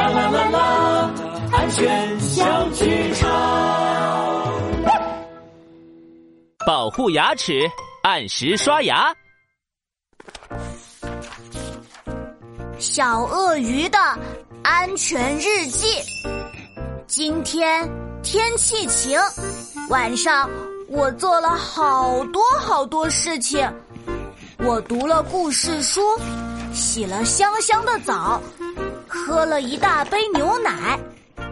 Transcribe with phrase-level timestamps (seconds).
[0.00, 1.10] 啦啦啦啦，
[1.52, 3.28] 安全小剧场。
[6.66, 7.68] 保护牙齿，
[8.02, 9.14] 按时刷牙。
[12.78, 13.98] 小鳄鱼的
[14.62, 15.86] 安全日记。
[17.06, 17.86] 今天
[18.22, 19.20] 天气晴，
[19.90, 20.48] 晚上
[20.88, 23.70] 我做了好多好多事情。
[24.60, 26.00] 我读了故事书，
[26.72, 28.40] 洗了香香的澡，
[29.30, 30.98] 喝了一大杯牛奶。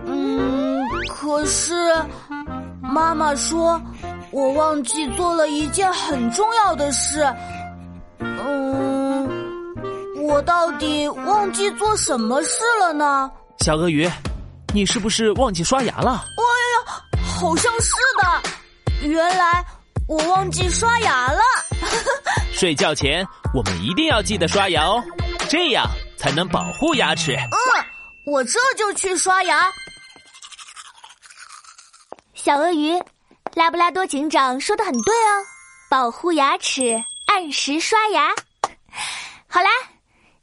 [0.05, 1.73] 嗯，可是
[2.83, 3.81] 妈妈说
[4.33, 7.25] 我忘记做了一件很重要的事。
[8.19, 9.31] 嗯，
[10.27, 13.31] 我到底忘记做什么事了呢？
[13.61, 14.11] 小鳄鱼，
[14.75, 16.25] 你是不是忘记刷牙了？
[16.37, 16.43] 哎
[16.75, 19.09] 呀，好像是的。
[19.09, 19.65] 原来
[20.09, 21.41] 我忘记刷牙了。
[22.51, 23.25] 睡觉前
[23.55, 25.01] 我们一定要记得刷牙哦，
[25.49, 25.87] 这样
[26.19, 27.37] 才能保护牙齿。
[27.37, 27.85] 嗯，
[28.27, 29.71] 我这就去刷牙。
[32.35, 33.01] 小鳄鱼，
[33.55, 35.45] 拉布拉多警长说的很对哦，
[35.89, 38.31] 保护牙齿，按时刷牙。
[39.47, 39.71] 好啦，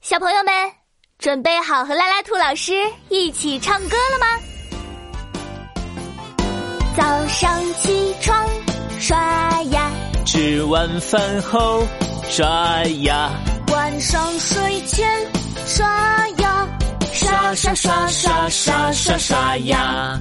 [0.01, 0.71] 小朋友们，
[1.19, 2.73] 准备好和拉拉兔老师
[3.09, 4.25] 一起唱歌了吗？
[6.95, 8.47] 早上起床
[8.99, 9.91] 刷牙，
[10.25, 11.85] 吃完饭后
[12.29, 13.29] 刷牙，
[13.71, 15.05] 晚上睡前
[17.75, 20.19] 刷，刷刷刷刷刷刷刷牙。